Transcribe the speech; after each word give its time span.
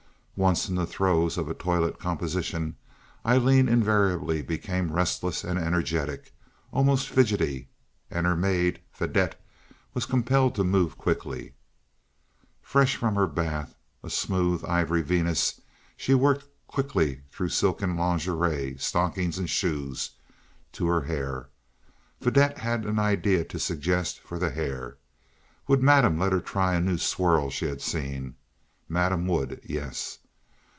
Once 0.37 0.67
in 0.67 0.73
the 0.73 0.87
throes 0.87 1.37
of 1.37 1.47
a 1.47 1.53
toilet 1.53 1.99
composition, 1.99 2.75
Aileen 3.27 3.69
invariably 3.69 4.41
became 4.41 4.91
restless 4.91 5.43
and 5.43 5.59
energetic, 5.59 6.33
almost 6.71 7.07
fidgety, 7.07 7.69
and 8.09 8.25
her 8.25 8.35
maid, 8.35 8.79
Fadette, 8.91 9.35
was 9.93 10.07
compelled 10.07 10.55
to 10.55 10.63
move 10.63 10.97
quickly. 10.97 11.53
Fresh 12.59 12.95
from 12.95 13.13
her 13.13 13.27
bath, 13.27 13.75
a 14.01 14.09
smooth, 14.09 14.65
ivory 14.67 15.03
Venus, 15.03 15.61
she 15.95 16.15
worked 16.15 16.45
quickly 16.65 17.21
through 17.31 17.49
silken 17.49 17.95
lingerie, 17.95 18.73
stockings 18.77 19.37
and 19.37 19.47
shoes, 19.47 20.09
to 20.71 20.87
her 20.87 21.01
hair. 21.01 21.49
Fadette 22.19 22.57
had 22.57 22.83
an 22.83 22.97
idea 22.97 23.43
to 23.45 23.59
suggest 23.59 24.19
for 24.21 24.39
the 24.39 24.49
hair. 24.49 24.97
Would 25.67 25.83
Madame 25.83 26.17
let 26.17 26.31
her 26.33 26.41
try 26.41 26.73
a 26.73 26.81
new 26.81 26.97
swirl 26.97 27.51
she 27.51 27.65
had 27.67 27.81
seen? 27.81 28.33
Madame 28.89 29.27
would—yes. 29.27 30.17